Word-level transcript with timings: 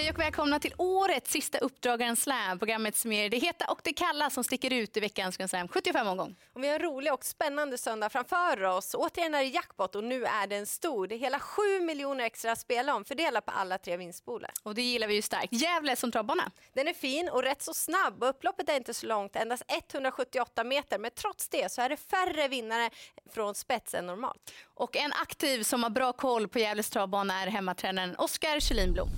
Hej 0.00 0.10
och 0.10 0.18
välkomna 0.18 0.60
till 0.60 0.74
årets 0.76 1.30
sista 1.30 1.58
Uppdragaren 1.58 2.16
Slam. 2.16 2.58
Programmet 2.58 2.96
som 2.96 3.12
ger 3.12 3.30
det 3.30 3.38
heta 3.38 3.64
och 3.64 3.80
det 3.84 3.92
kalla 3.92 4.30
som 4.30 4.44
sticker 4.44 4.72
ut 4.72 4.96
i 4.96 5.00
veckans 5.00 5.36
Grand 5.36 5.50
Slam 5.50 5.68
75 5.68 6.06
omgång. 6.06 6.36
Och 6.52 6.62
vi 6.62 6.68
har 6.68 6.74
en 6.74 6.82
rolig 6.82 7.12
och 7.12 7.24
spännande 7.24 7.78
söndag 7.78 8.10
framför 8.10 8.64
oss. 8.64 8.94
Återigen 8.94 9.34
är 9.34 9.38
det 9.38 9.44
jackpot 9.44 9.94
och 9.94 10.04
nu 10.04 10.24
är 10.24 10.46
den 10.46 10.66
stor. 10.66 11.06
Det 11.06 11.14
är 11.14 11.18
hela 11.18 11.40
7 11.40 11.62
miljoner 11.80 12.24
extra 12.24 12.52
att 12.52 12.58
spela 12.58 12.94
om 12.94 13.04
fördelat 13.04 13.46
på 13.46 13.52
alla 13.52 13.78
tre 13.78 13.96
vinstpooler. 13.96 14.50
Och 14.62 14.74
det 14.74 14.82
gillar 14.82 15.08
vi 15.08 15.14
ju 15.14 15.22
starkt. 15.22 15.52
Gävle 15.52 15.96
som 15.96 16.12
travbana. 16.12 16.50
Den 16.72 16.88
är 16.88 16.94
fin 16.94 17.28
och 17.28 17.42
rätt 17.42 17.62
så 17.62 17.74
snabb. 17.74 18.22
Upploppet 18.22 18.68
är 18.68 18.76
inte 18.76 18.94
så 18.94 19.06
långt, 19.06 19.36
endast 19.36 19.62
178 19.68 20.64
meter. 20.64 20.98
Men 20.98 21.10
trots 21.10 21.48
det 21.48 21.72
så 21.72 21.82
är 21.82 21.88
det 21.88 21.96
färre 21.96 22.48
vinnare 22.48 22.90
från 23.30 23.54
spets 23.54 23.94
än 23.94 24.06
normalt. 24.06 24.52
Och 24.74 24.96
en 24.96 25.12
aktiv 25.12 25.62
som 25.62 25.82
har 25.82 25.90
bra 25.90 26.12
koll 26.12 26.48
på 26.48 26.58
Gävles 26.58 26.90
travbana 26.90 27.42
är 27.42 27.46
hemmatränaren 27.46 28.16
Oskar 28.16 28.60
Kjellinblom. 28.60 29.08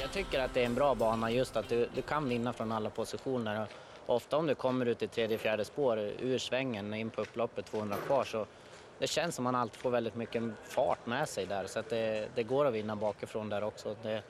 Jag 0.00 0.12
tycker 0.12 0.40
att 0.40 0.54
det 0.54 0.60
är 0.60 0.66
en 0.66 0.74
bra 0.74 0.94
bana 0.94 1.30
just 1.30 1.56
att 1.56 1.68
du, 1.68 1.88
du 1.94 2.02
kan 2.02 2.28
vinna 2.28 2.52
från 2.52 2.72
alla 2.72 2.90
positioner. 2.90 3.66
Och 4.06 4.16
ofta 4.16 4.36
om 4.36 4.46
du 4.46 4.54
kommer 4.54 4.86
ut 4.86 5.02
i 5.02 5.08
tredje, 5.08 5.38
fjärde 5.38 5.64
spår 5.64 5.98
ur 5.98 6.38
svängen 6.38 6.94
in 6.94 7.10
på 7.10 7.20
upploppet 7.20 7.66
200 7.66 7.96
kvar 8.06 8.24
så 8.24 8.46
det 8.98 9.06
känns 9.06 9.34
som 9.34 9.46
att 9.46 9.52
man 9.52 9.60
alltid 9.60 9.80
får 9.80 9.90
väldigt 9.90 10.14
mycket 10.14 10.42
fart 10.64 11.06
med 11.06 11.28
sig 11.28 11.46
där 11.46 11.66
så 11.66 11.78
att 11.78 11.90
det, 11.90 12.28
det 12.34 12.42
går 12.42 12.64
att 12.64 12.74
vinna 12.74 12.96
bakifrån 12.96 13.48
där 13.48 13.64
också. 13.64 13.96
Det, 14.02 14.22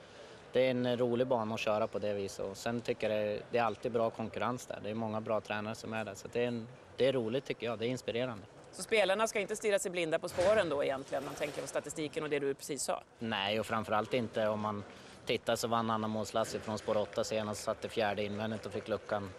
det 0.53 0.67
är 0.67 0.71
en 0.71 0.97
rolig 0.97 1.27
bana 1.27 1.53
att 1.53 1.59
köra 1.59 1.87
på 1.87 1.99
det 1.99 2.13
viset 2.13 2.45
och 2.45 2.57
sen 2.57 2.81
tycker 2.81 3.09
jag 3.09 3.27
det, 3.27 3.41
det 3.51 3.57
är 3.57 3.63
alltid 3.63 3.91
bra 3.91 4.09
konkurrens 4.09 4.65
där. 4.65 4.79
Det 4.83 4.89
är 4.89 4.93
många 4.93 5.21
bra 5.21 5.41
tränare 5.41 5.75
som 5.75 5.93
är 5.93 6.05
där 6.05 6.15
så 6.15 6.27
det 6.31 6.43
är, 6.43 6.47
en, 6.47 6.67
det 6.97 7.07
är 7.07 7.13
roligt 7.13 7.45
tycker 7.45 7.65
jag, 7.65 7.79
det 7.79 7.85
är 7.85 7.89
inspirerande. 7.89 8.43
Så 8.71 8.83
spelarna 8.83 9.27
ska 9.27 9.39
inte 9.39 9.55
stirra 9.55 9.79
sig 9.79 9.91
blinda 9.91 10.19
på 10.19 10.29
spåren 10.29 10.69
då 10.69 10.83
egentligen? 10.83 11.25
Man 11.25 11.33
tänker 11.33 11.61
på 11.61 11.67
statistiken 11.67 12.23
och 12.23 12.29
det 12.29 12.39
du 12.39 12.53
precis 12.53 12.83
sa. 12.83 13.03
Nej, 13.19 13.59
och 13.59 13.65
framförallt 13.65 14.13
inte 14.13 14.47
om 14.47 14.59
man 14.59 14.83
tittar 15.29 15.55
så 15.55 15.67
vann 15.67 15.89
Anna 15.89 16.07
Måns 16.07 16.33
Lassi 16.33 16.59
från 16.59 16.77
spår 16.77 16.97
8 16.97 17.23
senast, 17.23 17.63
satte 17.63 17.89
fjärde 17.89 18.23
invändigt 18.23 18.65
och 18.65 18.71
fick 18.71 18.87
luckan 18.87 19.29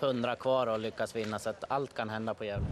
100 0.00 0.36
kvar 0.36 0.66
och 0.66 0.78
lyckas 0.78 1.16
vinna 1.16 1.38
så 1.38 1.50
att 1.50 1.64
allt 1.68 1.94
kan 1.94 2.08
hända 2.08 2.34
på 2.34 2.44
Gävle. 2.44 2.66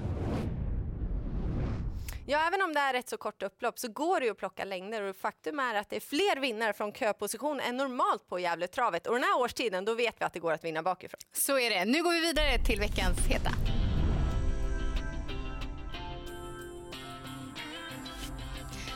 Ja, 2.26 2.46
även 2.46 2.62
om 2.62 2.74
det 2.74 2.80
är 2.80 2.94
ett 2.94 3.08
så 3.08 3.16
kort 3.16 3.42
upplopp 3.42 3.78
så 3.78 3.88
går 3.88 4.20
det 4.20 4.26
ju 4.26 4.32
att 4.32 4.38
plocka 4.38 4.64
längder 4.64 5.02
och 5.02 5.16
faktum 5.16 5.58
är 5.58 5.74
att 5.74 5.90
det 5.90 5.96
är 5.96 6.00
fler 6.00 6.40
vinnare 6.40 6.72
från 6.72 6.92
köposition 6.92 7.60
än 7.60 7.76
normalt 7.76 8.28
på 8.28 8.38
Gävletravet 8.38 9.06
och 9.06 9.14
den 9.14 9.22
här 9.22 9.40
årstiden 9.40 9.84
då 9.84 9.94
vet 9.94 10.14
vi 10.20 10.24
att 10.24 10.32
det 10.32 10.40
går 10.40 10.52
att 10.52 10.64
vinna 10.64 10.82
bakifrån. 10.82 11.20
Så 11.32 11.58
är 11.58 11.70
det. 11.70 11.84
Nu 11.84 12.02
går 12.02 12.10
vi 12.10 12.20
vidare 12.20 12.58
till 12.66 12.80
veckans 12.80 13.18
heta. 13.26 13.50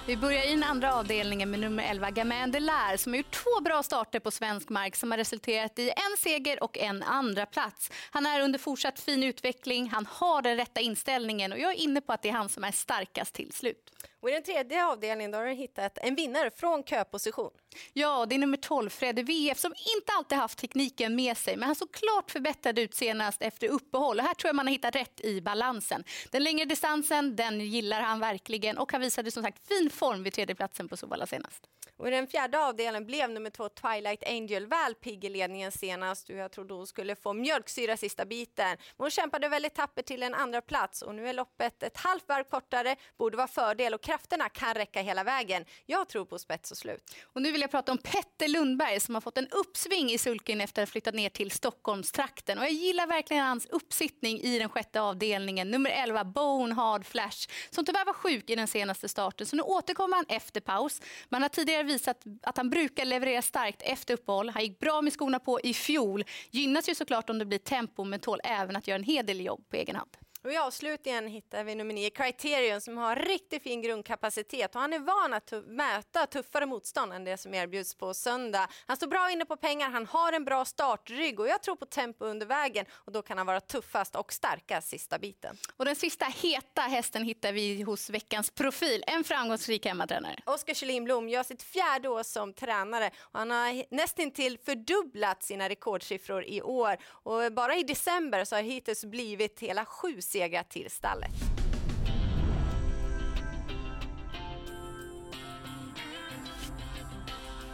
Vi 0.07 0.17
börjar 0.17 0.47
i 0.47 0.51
den 0.51 0.65
andra 0.65 0.95
avdelningen 0.95 1.51
med 1.51 1.61
nummer 1.61 1.83
11, 1.83 2.11
Gamin 2.11 2.51
Delär 2.51 2.97
som 2.97 3.13
har 3.13 3.17
gjort 3.17 3.31
två 3.31 3.61
bra 3.61 3.83
starter 3.83 4.21
på 4.21 4.31
svensk 4.31 4.69
mark 4.69 4.97
som 4.97 5.11
har 5.11 5.19
resulterat 5.19 5.79
i 5.79 5.89
en 5.89 6.17
seger 6.19 6.63
och 6.63 6.79
en 6.79 7.03
andra 7.03 7.47
plats. 7.47 7.91
Han 8.11 8.27
är 8.27 8.41
under 8.41 8.59
fortsatt 8.59 9.01
fin 9.01 9.23
utveckling, 9.23 9.91
han 9.91 10.07
har 10.07 10.43
den 10.43 10.57
rätta 10.57 10.81
inställningen 10.81 11.53
och 11.53 11.59
jag 11.59 11.71
är 11.71 11.77
inne 11.77 12.01
på 12.01 12.13
att 12.13 12.23
det 12.23 12.29
är 12.29 12.33
han 12.33 12.49
som 12.49 12.65
är 12.65 12.73
starkast 12.73 13.35
till 13.35 13.53
slut. 13.53 13.91
Och 14.23 14.31
I 14.31 14.33
den 14.33 14.43
tredje 14.43 14.87
avdelningen 14.87 15.31
då 15.31 15.39
har 15.39 15.45
du 15.45 15.53
hittat 15.53 15.99
en 15.99 16.15
vinnare 16.15 16.51
från 16.51 16.85
köposition. 16.85 17.51
Ja, 17.93 18.27
det 18.27 18.35
är 18.35 18.39
nummer 18.39 18.57
12, 18.57 18.91
Fredde 18.91 19.23
VF, 19.23 19.59
som 19.59 19.75
inte 19.97 20.13
alltid 20.13 20.39
haft 20.39 20.59
tekniken 20.59 21.17
med 21.17 21.37
sig, 21.37 21.57
men 21.57 21.67
han 21.67 21.75
såg 21.75 21.93
klart 21.93 22.31
förbättrad 22.31 22.79
ut 22.79 22.95
senast 22.95 23.43
efter 23.43 23.69
uppehåll. 23.69 24.19
Och 24.19 24.25
här 24.25 24.35
tror 24.35 24.49
jag 24.49 24.57
man 24.57 24.67
har 24.67 24.73
hittat 24.73 24.97
rätt 24.97 25.21
i 25.21 25.41
balansen. 25.41 26.05
Den 26.31 26.43
längre 26.43 26.65
distansen, 26.65 27.37
den 27.37 27.61
gillar 27.61 28.01
han 28.01 28.21
verkligen 28.21 28.79
och 28.79 28.93
han 28.93 29.01
visade 29.01 29.31
som 29.31 29.43
sagt 29.43 29.69
fin 29.69 29.91
form 29.91 30.23
vid 30.23 30.33
tredjeplatsen 30.33 30.89
på 30.89 30.97
Solvalla 30.97 31.27
senast. 31.27 31.69
Och 31.97 32.09
I 32.09 32.11
den 32.11 32.27
fjärde 32.27 32.59
avdelningen 32.59 33.07
blev 33.07 33.31
nummer 33.31 33.51
två 33.51 33.69
Twilight 33.69 34.29
Angel 34.29 34.67
väl 34.67 34.95
pigg 34.95 35.25
i 35.25 35.29
ledningen 35.29 35.73
senast. 35.73 36.29
Jag 36.29 36.53
trodde 36.53 36.75
hon 36.75 36.87
skulle 36.87 37.17
få 37.17 37.33
mjölksyra 37.33 37.97
sista 37.97 38.25
biten. 38.25 38.69
Men 38.69 39.05
hon 39.05 39.11
kämpade 39.11 39.49
väldigt 39.49 39.75
tappert 39.75 40.07
till 40.07 40.23
en 40.23 40.35
andra 40.35 40.61
plats 40.61 41.03
och 41.03 41.15
nu 41.15 41.29
är 41.29 41.33
loppet 41.33 41.83
ett 41.83 41.97
halvt 41.97 42.29
varv 42.29 42.45
kortare, 42.45 42.97
borde 43.19 43.37
vara 43.37 43.49
fördel 43.49 43.95
och 43.95 44.03
krafterna 44.13 44.49
kan 44.49 44.75
räcka 44.75 45.03
hela 45.03 45.25
vägen. 45.25 45.65
Jag 45.87 46.09
tror 46.09 46.25
på 46.25 46.39
spets 46.39 46.71
och 46.71 46.77
slut. 46.77 47.17
Och 47.23 47.43
nu 47.43 47.53
vill 47.53 47.61
jag 47.61 47.71
prata 47.71 47.93
om 47.93 47.99
Petter 47.99 48.49
Lundberg 48.49 49.01
som 49.01 49.15
har 49.15 49.21
fått 49.21 49.39
en 49.39 49.49
uppsving 49.49 50.11
i 50.11 50.19
sulken 50.19 50.61
efter 50.61 50.83
att 50.83 50.89
ha 50.89 50.93
flyttat 50.93 51.15
ner 51.15 51.29
till 51.29 51.51
Stockholmstrakten. 51.51 52.59
Och 52.59 52.65
jag 52.65 52.73
gillar 52.73 53.07
verkligen 53.07 53.47
hans 53.47 53.67
uppsittning 53.67 54.41
i 54.41 54.59
den 54.59 54.69
sjätte 54.69 55.01
avdelningen. 55.01 55.71
Nummer 55.71 55.91
11, 55.91 56.25
Bone 56.25 56.75
Hard 56.75 57.07
Flash, 57.07 57.49
som 57.71 57.85
tyvärr 57.85 58.05
var 58.05 58.13
sjuk 58.13 58.51
i 58.51 58.55
den 58.55 58.69
senaste 58.69 59.09
starten. 59.09 59.47
Så 59.47 59.57
nu 59.57 59.63
återkommer 59.63 60.17
han 60.17 60.27
efter 60.29 60.61
paus. 60.61 61.01
Man 61.29 61.43
har 61.43 61.49
tidigare 61.49 61.83
visat 61.83 62.25
att 62.43 62.57
han 62.57 62.71
brukar 62.71 63.05
leverera 63.05 63.43
starkt 63.43 63.83
efter 63.83 64.15
uppehåll. 64.15 64.49
Han 64.49 64.63
gick 64.63 64.79
bra 64.79 65.03
med 65.03 65.13
skorna 65.13 65.39
på 65.39 65.61
i 65.61 65.75
fjol. 65.75 66.25
Gynnas 66.51 66.89
ju 66.89 66.95
såklart 66.95 67.31
om 67.31 67.39
det 67.39 67.45
blir 67.45 67.59
tempo, 67.59 68.05
men 68.05 68.21
tål 68.21 68.41
även 68.45 68.77
att 68.77 68.89
göra 68.89 68.99
en 68.99 69.05
hel 69.05 69.27
del 69.27 69.41
jobb 69.41 69.69
på 69.71 69.77
egen 69.77 69.97
hand. 69.97 70.17
Och 70.45 70.53
I 70.53 70.57
avslutningen 70.57 71.27
hittar 71.27 71.65
vi 71.65 71.75
nummer 71.75 71.95
9 71.95 72.11
Criterion 72.11 72.81
som 72.81 72.99
har 72.99 73.17
riktigt 73.17 73.63
fin 73.63 73.83
grundkapacitet 73.83 74.75
och 74.75 74.81
han 74.81 74.93
är 74.93 74.99
van 74.99 75.35
att 75.35 75.53
möta 75.67 76.27
tuffare 76.27 76.67
motstånd 76.67 77.13
än 77.13 77.25
det 77.25 77.37
som 77.37 77.55
erbjuds 77.55 77.95
på 77.95 78.15
söndag. 78.15 78.69
Han 78.87 78.97
står 78.97 79.07
bra 79.07 79.31
inne 79.31 79.45
på 79.45 79.57
pengar, 79.57 79.91
han 79.91 80.07
har 80.07 80.33
en 80.33 80.45
bra 80.45 80.65
startrygg 80.65 81.41
och 81.41 81.49
jag 81.49 81.63
tror 81.63 81.77
på 81.77 81.87
tempo 81.87 82.25
under 82.25 82.47
vägen 82.47 82.87
och 82.93 83.13
då 83.13 83.23
kan 83.23 83.39
han 83.39 83.47
vara 83.47 83.61
tuffast 83.61 84.17
och 84.17 84.33
starkast 84.33 84.89
sista 84.89 85.19
biten. 85.19 85.57
Och 85.77 85.85
den 85.85 85.97
sista 85.97 86.25
heta 86.25 86.83
hästen 86.83 87.25
hittar 87.25 87.53
vi 87.53 87.83
hos 87.83 88.11
veckans 88.11 88.51
profil, 88.51 89.05
en 89.07 89.25
framgångsrik 89.25 89.87
hemmatränare. 89.87 90.37
Oskar 90.47 90.75
Kjellin 90.75 91.29
gör 91.29 91.43
sitt 91.43 91.63
fjärde 91.63 92.09
år 92.09 92.23
som 92.23 92.53
tränare 92.53 93.11
och 93.21 93.39
han 93.39 93.51
har 93.51 93.95
nästintill 93.95 94.59
fördubblat 94.59 95.43
sina 95.43 95.69
rekordsiffror 95.69 96.45
i 96.45 96.63
år 96.63 96.97
och 97.05 97.53
bara 97.53 97.77
i 97.77 97.83
december 97.83 98.45
så 98.45 98.57
har 98.57 98.63
hittills 98.63 99.05
blivit 99.05 99.61
hela 99.61 99.85
sju 99.85 100.21
segrar 100.33 100.63
till 100.63 100.91
stallet. 100.91 101.31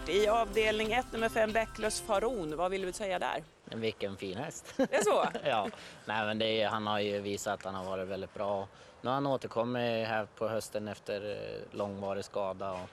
I 0.09 0.29
avdelning 0.29 0.93
1, 0.93 1.13
nummer 1.13 1.29
5, 1.29 1.53
Bäcklös 1.53 2.01
Faron. 2.01 2.57
Vad 2.57 2.71
vill 2.71 2.83
du 2.83 2.93
säga 2.93 3.19
där? 3.19 3.43
Vilken 3.65 4.17
fin 4.17 4.39
häst. 4.39 4.75
Det 4.77 4.95
är 4.95 5.03
så? 5.03 5.25
ja, 5.45 5.69
Nej, 6.07 6.27
men 6.27 6.43
är, 6.43 6.69
han 6.69 6.87
har 6.87 7.01
ju 7.01 7.21
visat 7.21 7.55
att 7.55 7.65
han 7.65 7.75
har 7.75 7.85
varit 7.85 8.09
väldigt 8.09 8.35
bra. 8.35 8.69
Nu 9.01 9.09
har 9.09 9.15
han 9.15 9.27
återkommit 9.27 10.09
här 10.09 10.27
på 10.35 10.49
hösten 10.49 10.89
efter 10.89 11.31
eh, 11.31 11.77
långvarig 11.77 12.25
skada. 12.25 12.73
Och 12.73 12.89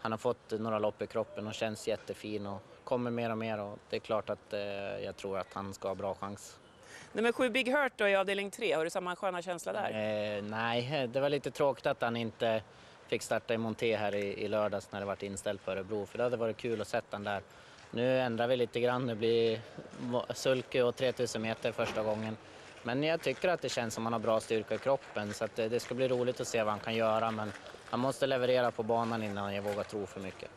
han 0.00 0.12
har 0.12 0.18
fått 0.18 0.50
några 0.50 0.78
lopp 0.78 1.02
i 1.02 1.06
kroppen 1.06 1.46
och 1.46 1.54
känns 1.54 1.88
jättefin 1.88 2.46
och 2.46 2.62
kommer 2.84 3.10
mer 3.10 3.30
och 3.30 3.38
mer. 3.38 3.60
Och 3.60 3.78
det 3.90 3.96
är 3.96 4.00
klart 4.00 4.30
att 4.30 4.52
eh, 4.52 4.60
jag 5.04 5.16
tror 5.16 5.38
att 5.38 5.52
han 5.52 5.74
ska 5.74 5.88
ha 5.88 5.94
bra 5.94 6.14
chans. 6.14 6.58
Nummer 7.12 7.32
sju 7.32 7.50
Big 7.50 7.72
Hurt 7.72 7.92
då 7.96 8.08
i 8.08 8.16
avdelning 8.16 8.50
3, 8.50 8.72
har 8.72 8.84
du 8.84 8.90
samma 8.90 9.16
sköna 9.16 9.42
känsla 9.42 9.72
där? 9.72 9.90
Eh, 9.90 10.42
nej, 10.42 11.08
det 11.12 11.20
var 11.20 11.28
lite 11.28 11.50
tråkigt 11.50 11.86
att 11.86 12.02
han 12.02 12.16
inte 12.16 12.62
fick 13.08 13.22
starta 13.22 13.54
i 13.54 13.58
Monté 13.58 13.96
här 13.96 14.14
i, 14.14 14.44
i 14.44 14.48
lördags 14.48 14.92
när 14.92 15.00
det 15.00 15.06
var 15.06 15.24
inställt 15.24 15.64
på 15.64 15.70
Örebro, 15.70 16.06
för 16.06 16.18
det 16.18 16.24
hade 16.24 16.36
varit 16.36 16.56
kul 16.56 16.80
att 16.80 16.88
sätta 16.88 17.06
den 17.10 17.24
där. 17.24 17.42
Nu 17.90 18.20
ändrar 18.20 18.46
vi 18.46 18.56
lite 18.56 18.80
grann, 18.80 19.06
det 19.06 19.14
blir 19.14 19.60
sulke 20.34 20.82
och 20.82 20.96
3000 20.96 21.42
meter 21.42 21.72
första 21.72 22.02
gången. 22.02 22.36
Men 22.82 23.02
jag 23.02 23.20
tycker 23.20 23.48
att 23.48 23.62
det 23.62 23.68
känns 23.68 23.94
som 23.94 24.02
att 24.02 24.12
han 24.12 24.12
har 24.12 24.20
bra 24.20 24.40
styrka 24.40 24.74
i 24.74 24.78
kroppen 24.78 25.34
så 25.34 25.48
det, 25.54 25.68
det 25.68 25.80
ska 25.80 25.94
bli 25.94 26.08
roligt 26.08 26.40
att 26.40 26.48
se 26.48 26.62
vad 26.62 26.70
han 26.70 26.80
kan 26.80 26.94
göra 26.94 27.30
men 27.30 27.52
han 27.90 28.00
måste 28.00 28.26
leverera 28.26 28.70
på 28.70 28.82
banan 28.82 29.22
innan 29.22 29.54
jag 29.54 29.62
vågar 29.62 29.84
tro 29.84 30.06
för 30.06 30.20
mycket. 30.20 30.50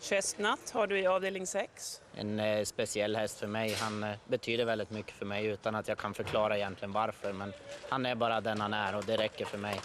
Chestnut 0.00 0.70
har 0.70 0.86
du 0.86 0.98
i 0.98 1.06
avdelning 1.06 1.46
6. 1.46 2.00
En 2.14 2.40
eh, 2.40 2.64
speciell 2.64 3.16
häst 3.16 3.38
för 3.38 3.46
mig. 3.46 3.74
Han 3.74 4.04
eh, 4.04 4.10
betyder 4.26 4.64
väldigt 4.64 4.90
mycket 4.90 5.12
för 5.14 5.26
mig 5.26 5.46
utan 5.46 5.74
att 5.74 5.88
jag 5.88 5.98
kan 5.98 6.14
förklara 6.14 6.56
egentligen 6.56 6.92
varför. 6.92 7.32
Men 7.32 7.52
han 7.88 8.06
är 8.06 8.14
bara 8.14 8.40
den 8.40 8.60
han 8.60 8.74
är 8.74 8.96
och 8.96 9.04
det 9.04 9.16
räcker 9.16 9.44
för 9.44 9.58
mig. 9.58 9.80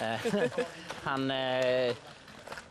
Eh, 0.00 0.42
han, 1.02 1.30
eh, 1.30 1.94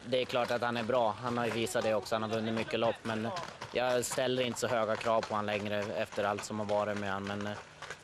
det 0.06 0.22
är 0.22 0.26
klart 0.26 0.52
att 0.52 0.62
han 0.62 0.78
är 0.78 0.84
bra. 0.84 1.16
Han 1.22 1.38
har 1.38 1.48
visat 1.48 1.84
det 1.84 1.96
också. 1.96 2.16
Han 2.16 2.24
har 2.24 2.30
vunnit 2.30 2.54
mycket 2.54 2.80
lopp. 2.80 2.96
Men 3.04 3.28
jag 3.72 4.06
ställer 4.06 4.44
inte 4.44 4.60
så 4.60 4.68
höga 4.68 4.96
krav 4.96 5.22
på 5.22 5.36
honom 5.36 5.46
längre 5.46 5.80
efter 5.80 6.24
allt 6.24 6.44
som 6.44 6.60
har 6.60 6.66
varit 6.66 6.98
med 6.98 7.14
honom. 7.14 7.28
Men 7.38 7.56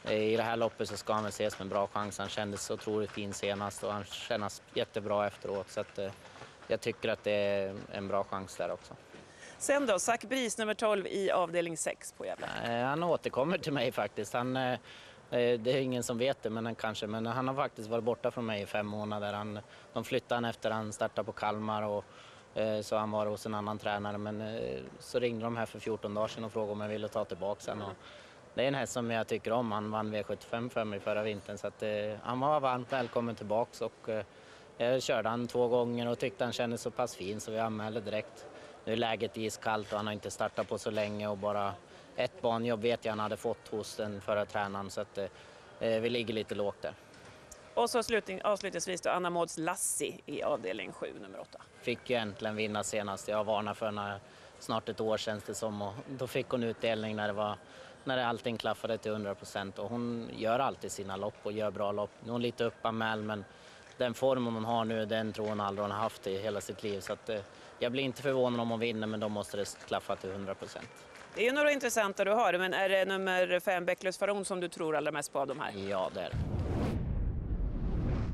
eh, 0.04 0.24
i 0.24 0.38
det 0.38 0.44
här 0.44 0.58
loppet 0.58 0.90
så 0.90 0.98
ska 0.98 1.14
han 1.14 1.24
väl 1.24 1.30
ses 1.30 1.60
med 1.60 1.66
en 1.66 1.70
bra 1.70 1.88
chans. 1.88 2.18
Han 2.18 2.30
kändes 2.30 2.72
otroligt 2.72 3.12
fin 3.12 3.34
senast 3.34 3.84
och 3.84 3.94
han 3.94 4.04
kändes 4.04 4.62
jättebra 4.74 5.28
efteråt. 5.28 5.70
Så 5.70 5.80
att, 5.80 6.00
eh, 6.00 6.12
jag 6.72 6.82
tycker 6.82 7.10
att 7.10 7.24
det 7.24 7.32
är 7.32 7.76
en 7.92 8.08
bra 8.08 8.24
chans 8.24 8.56
där 8.56 8.72
också. 8.72 8.96
Sen 9.62 9.86
då, 9.86 10.00
Zack 10.00 10.24
Bris 10.24 10.58
nummer 10.58 10.74
12 10.74 11.08
i 11.08 11.32
avdelning 11.32 11.78
6 11.78 12.14
på 12.18 12.26
Gävle. 12.26 12.48
Eh, 12.66 12.86
han 12.86 13.04
återkommer 13.04 13.58
till 13.58 13.74
mig 13.74 13.92
faktiskt. 13.92 14.34
Han, 14.34 14.58
eh, 14.58 14.72
eh, 14.72 15.60
det 15.60 15.68
är 15.68 15.82
ingen 15.82 16.04
som 16.04 16.18
vet 16.18 16.44
det, 16.44 16.50
men 16.50 16.66
han, 16.66 16.76
kanske, 16.76 17.08
men 17.08 17.26
han 17.26 17.48
har 17.48 17.56
faktiskt 17.56 17.90
varit 17.90 18.04
borta 18.04 18.32
från 18.32 18.46
mig 18.46 18.62
i 18.62 18.66
fem 18.66 18.88
månader. 18.88 19.34
Han, 19.34 19.60
de 19.94 20.04
flyttade 20.04 20.36
han 20.36 20.46
efter 20.46 20.72
han 20.72 20.94
startade 20.94 21.26
på 21.26 21.32
Kalmar 21.32 21.84
och 21.84 22.06
så 22.82 22.96
han 22.96 23.12
var 23.12 23.26
hos 23.26 23.46
en 23.46 23.54
annan 23.54 23.78
tränare. 23.78 24.18
Men 24.18 24.44
så 25.00 25.20
ringde 25.20 25.44
de 25.44 25.58
här 25.58 25.66
för 25.66 25.80
14 25.80 26.14
dagar 26.14 26.28
sedan 26.28 26.44
och 26.44 26.52
frågade 26.52 26.72
om 26.72 26.82
jag 26.82 26.90
ville 26.90 27.08
ta 27.08 27.26
tillbaka 27.26 27.72
honom. 27.72 27.92
Det 28.54 28.64
är 28.64 28.68
en 28.68 28.76
häst 28.76 28.94
som 28.94 29.12
jag 29.12 29.28
tycker 29.28 29.52
om. 29.52 29.72
Han 29.72 29.92
vann 29.92 30.16
V75 30.16 30.70
för 30.70 30.86
mig 30.86 31.00
förra 31.00 31.24
vintern 31.24 31.58
så 31.58 31.68
att, 31.68 31.84
han 32.24 32.40
var 32.40 32.60
varmt 32.60 32.94
välkommen 32.94 33.36
tillbaka 33.36 33.86
och 33.86 34.10
Jag 34.78 35.04
körde 35.04 35.30
han 35.30 35.48
två 35.48 35.68
gånger 35.68 36.08
och 36.08 36.20
tyckte 36.20 36.44
han 36.44 36.54
kändes 36.54 36.82
så 36.82 36.92
pass 36.92 37.16
fin 37.16 37.40
så 37.40 37.52
vi 37.52 37.60
anmälde 37.60 38.02
direkt. 38.02 38.46
Nu 38.86 38.94
är 38.94 38.98
läget 38.98 39.38
iskallt 39.38 39.92
och 39.92 39.98
han 39.98 40.08
har 40.08 40.14
inte 40.14 40.32
startat 40.32 40.70
på 40.70 40.78
så 40.78 40.92
länge 40.92 41.28
och 41.28 41.38
bara 41.38 41.74
ett 42.16 42.42
banjobb 42.42 42.82
vet 42.82 43.06
jag 43.06 43.12
han 43.12 43.20
hade 43.20 43.38
fått 43.38 43.68
hos 43.68 43.96
den 43.96 44.22
förra 44.22 44.46
tränaren 44.46 44.90
så 44.90 45.02
att 45.02 45.18
eh, 45.18 46.00
vi 46.00 46.10
ligger 46.10 46.34
lite 46.34 46.56
lågt 46.56 46.82
där. 46.82 46.94
Och 47.74 47.90
så 47.90 48.04
slutning, 48.04 48.42
avslutningsvis 48.42 49.02
då 49.02 49.10
Anna 49.10 49.30
Mauds 49.30 49.58
Lassi 49.58 50.22
i 50.26 50.44
avdelning 50.44 50.92
7, 50.92 51.08
nummer 51.22 51.40
8. 51.40 51.62
Fick 51.82 52.10
ju 52.10 52.16
äntligen 52.16 52.56
vinna 52.56 52.84
senast. 52.84 53.28
Jag 53.28 53.44
varnade 53.44 53.76
för 53.76 53.86
henne 53.86 54.20
snart 54.60 54.90
ett 54.90 55.02
år 55.02 55.18
känns 55.18 55.44
det 55.44 55.56
som 55.56 55.82
och 55.82 55.94
då 56.10 56.28
fick 56.28 56.50
hon 56.50 56.64
utdelning 56.64 57.16
när 57.16 57.28
det 57.28 57.34
var 57.34 57.58
när 58.04 58.18
allting 58.18 58.58
klaffade 58.58 58.98
till 58.98 59.12
100 59.12 59.36
procent 59.36 59.80
och 59.80 59.90
hon 59.90 60.30
gör 60.38 60.60
alltid 60.60 60.92
sina 60.92 61.16
lopp 61.16 61.34
och 61.44 61.52
gör 61.52 61.72
bra 61.72 61.92
lopp. 61.92 62.10
Nu 62.24 62.28
är 62.28 62.32
hon 62.32 62.42
lite 62.42 62.64
uppanmäld 62.64 63.26
men 63.26 63.46
den 64.02 64.14
formen 64.14 64.54
hon 64.54 64.66
har 64.66 64.86
nu 64.86 65.06
den 65.06 65.34
tror 65.34 65.48
hon 65.48 65.62
aldrig 65.62 65.84
hon 65.84 65.92
har 65.92 66.00
haft 66.00 66.28
i 66.28 66.38
hela 66.38 66.62
sitt 66.62 66.84
liv 66.84 67.00
så 67.00 67.14
att, 67.14 67.30
eh, 67.30 67.40
jag 67.80 67.92
blir 67.92 68.04
inte 68.04 68.22
förvånad 68.22 68.60
om 68.60 68.70
hon 68.70 68.80
vinner 68.80 69.08
men 69.08 69.20
då 69.20 69.30
måste 69.30 69.58
det 69.58 69.78
klaffa 69.88 70.16
till 70.16 70.30
100 70.32 70.56
procent. 70.56 70.90
Det 71.36 71.42
är 71.42 71.46
ju 71.46 71.52
några 71.52 71.72
intressanta 71.72 72.26
du 72.26 72.32
har, 72.32 72.58
men 72.58 72.74
är 72.74 72.90
det 72.90 73.06
nummer 73.06 73.60
fem 73.60 73.86
Bäcklös 73.86 74.18
Faron 74.18 74.46
som 74.46 74.60
du 74.60 74.68
tror 74.68 74.96
allra 74.96 75.12
mest 75.12 75.34
på 75.34 75.40
av 75.40 75.48
de 75.48 75.60
här? 75.60 75.72
Ja, 75.90 76.10
det 76.14 76.20
är 76.20 76.30
det. 76.30 76.61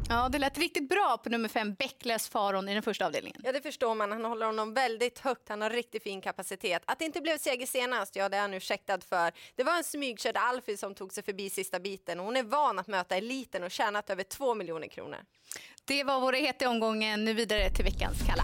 Ja, 0.09 0.30
det 0.30 0.39
lät 0.39 0.57
riktigt 0.57 0.89
bra 0.89 1.18
på 1.24 1.30
nummer 1.30 1.50
fem, 1.50 1.74
Bäcklös 1.74 2.30
Faron 2.30 2.69
i 2.69 2.74
den 2.74 2.83
första 2.83 3.06
avdelningen. 3.06 3.42
Ja, 3.44 3.51
det 3.51 3.62
förstår 3.62 3.95
man. 3.95 4.12
Han 4.12 4.25
håller 4.25 4.45
honom 4.45 4.74
väldigt 4.74 5.19
högt. 5.19 5.50
Han 5.50 5.62
har 5.62 5.69
riktigt 5.69 6.04
fin 6.04 6.21
kapacitet. 6.21 6.83
Att 6.86 7.00
det 7.00 7.06
inte 7.06 7.21
blev 7.21 7.38
seger 7.38 7.65
senast, 7.65 8.15
ja, 8.15 8.30
det 8.30 8.38
är 8.38 8.42
han 8.42 8.54
ursäktad 8.54 9.00
för. 9.01 9.31
Det 9.56 9.63
var 9.63 9.77
en 9.77 9.83
smygkörd 9.83 10.38
Alfie 10.38 10.77
som 10.77 10.95
tog 10.95 11.13
sig 11.13 11.24
förbi 11.24 11.50
sista 11.50 11.80
biten 11.80 12.19
hon 12.19 12.38
är 12.38 12.44
van 12.44 12.80
att 12.80 12.88
möta 12.88 13.15
eliten 13.15 13.63
och 13.63 13.71
tjänat 13.71 14.09
över 14.09 14.24
två 14.24 14.56
miljoner 14.56 14.88
kronor. 14.88 15.19
Det 15.86 16.04
var 16.04 16.19
våra 16.19 16.38
heta 16.38 16.65
i 16.65 16.68
omgången. 16.68 17.25
Nu 17.25 17.33
vidare 17.33 17.69
till 17.69 17.86
veckans 17.86 18.18
Kalla. 18.27 18.44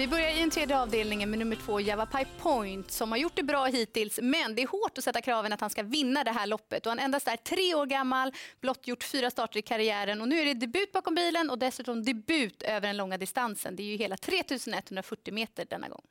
Vi 0.00 0.06
börjar 0.06 0.36
i 0.36 0.40
den 0.40 0.50
tredje 0.50 0.78
avdelningen 0.78 1.30
med 1.30 1.38
nummer 1.38 1.56
två, 1.56 1.80
Javapai 1.80 2.26
Point, 2.38 2.90
som 2.90 3.10
har 3.10 3.18
gjort 3.18 3.36
det 3.36 3.42
bra 3.42 3.64
hittills. 3.64 4.18
Men 4.22 4.54
det 4.54 4.62
är 4.62 4.66
hårt 4.66 4.98
att 4.98 5.04
sätta 5.04 5.20
kraven 5.20 5.52
att 5.52 5.60
han 5.60 5.70
ska 5.70 5.82
vinna 5.82 6.24
det 6.24 6.30
här 6.30 6.46
loppet. 6.46 6.86
Och 6.86 6.90
han 6.90 6.98
endast 6.98 7.28
är 7.28 7.36
tre 7.36 7.74
år 7.74 7.86
gammal, 7.86 8.32
blott 8.60 8.86
gjort 8.86 9.04
fyra 9.04 9.30
starter 9.30 9.58
i 9.58 9.62
karriären. 9.62 10.20
Och 10.20 10.28
nu 10.28 10.40
är 10.40 10.44
det 10.44 10.54
debut 10.54 10.92
bakom 10.92 11.14
bilen 11.14 11.50
och 11.50 11.58
dessutom 11.58 12.04
debut 12.04 12.62
över 12.62 12.86
den 12.86 12.96
långa 12.96 13.18
distansen. 13.18 13.76
Det 13.76 13.82
är 13.82 13.84
ju 13.84 13.96
hela 13.96 14.16
3140 14.16 15.34
meter 15.34 15.66
denna 15.70 15.88
gång. 15.88 16.02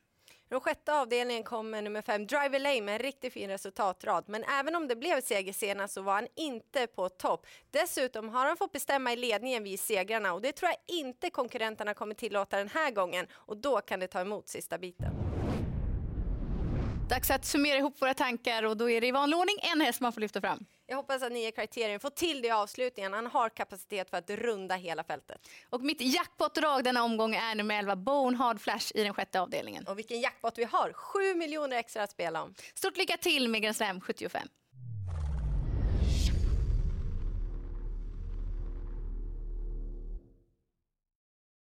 Den 0.50 0.60
sjätte 0.60 0.94
avdelningen 0.94 1.42
kommer 1.42 1.82
nummer 1.82 2.02
fem 2.02 2.26
Driver 2.26 2.58
Lane 2.58 2.80
med 2.80 2.94
en 2.94 2.98
riktigt 2.98 3.32
fin 3.32 3.50
resultatrad. 3.50 4.24
Men 4.28 4.44
även 4.44 4.76
om 4.76 4.88
det 4.88 4.96
blev 4.96 5.20
seger 5.20 5.52
senast 5.52 5.94
så 5.94 6.02
var 6.02 6.14
han 6.14 6.26
inte 6.36 6.86
på 6.86 7.08
topp. 7.08 7.46
Dessutom 7.70 8.28
har 8.28 8.46
han 8.46 8.56
fått 8.56 8.72
bestämma 8.72 9.12
i 9.12 9.16
ledningen 9.16 9.64
vid 9.64 9.80
segrarna 9.80 10.32
och 10.32 10.42
det 10.42 10.52
tror 10.52 10.70
jag 10.70 10.96
inte 10.96 11.30
konkurrenterna 11.30 11.94
kommer 11.94 12.14
tillåta 12.14 12.56
den 12.56 12.68
här 12.68 12.90
gången 12.90 13.26
och 13.32 13.56
då 13.56 13.80
kan 13.80 14.00
det 14.00 14.06
ta 14.06 14.20
emot 14.20 14.48
sista 14.48 14.78
biten. 14.78 15.12
Dags 17.10 17.30
att 17.30 17.44
summera 17.44 17.78
ihop 17.78 18.02
våra 18.02 18.14
tankar 18.14 18.62
och 18.62 18.76
då 18.76 18.90
är 18.90 19.00
det 19.00 19.06
i 19.06 19.12
vanlig 19.12 19.38
ordning 19.38 19.56
en 19.72 19.80
häst 19.80 20.00
man 20.00 20.12
får 20.12 20.20
lyfta 20.20 20.40
fram. 20.40 20.66
Jag 20.90 20.96
hoppas 20.96 21.22
att 21.22 21.32
nya 21.32 21.52
kriterier 21.52 21.98
får 21.98 22.10
till 22.10 22.42
det 22.42 22.48
i 22.48 22.50
avslutningen. 22.50 23.12
Han 23.12 23.26
har 23.26 23.48
kapacitet 23.48 24.10
för 24.10 24.16
att 24.16 24.30
runda 24.30 24.74
hela 24.74 25.04
fältet. 25.04 25.48
Och 25.70 25.80
mitt 25.80 26.00
jackpot-drag 26.00 26.84
denna 26.84 27.04
omgång 27.04 27.34
är 27.34 27.54
nummer 27.54 27.78
11, 27.78 27.96
Bonehard 27.96 28.60
Flash 28.60 28.92
i 28.94 29.02
den 29.02 29.14
sjätte 29.14 29.40
avdelningen. 29.40 29.86
Och 29.86 29.98
vilken 29.98 30.20
jackpot 30.20 30.58
vi 30.58 30.64
har! 30.64 30.92
7 30.92 31.34
miljoner 31.34 31.76
extra 31.76 32.02
att 32.02 32.10
spela 32.10 32.42
om. 32.42 32.54
Stort 32.74 32.96
lycka 32.96 33.16
till 33.16 33.48
med 33.48 33.62
Grand 33.62 33.76
Slam 33.76 34.00
75. 34.00 34.48